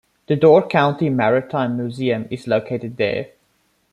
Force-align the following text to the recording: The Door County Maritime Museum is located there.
The 0.25 0.35
Door 0.35 0.67
County 0.67 1.11
Maritime 1.11 1.77
Museum 1.77 2.25
is 2.31 2.47
located 2.47 2.97
there. 2.97 3.33